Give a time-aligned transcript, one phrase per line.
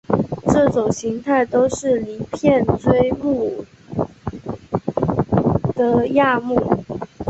[0.47, 3.63] 这种形态都是离片锥目
[5.75, 6.83] 的亚目。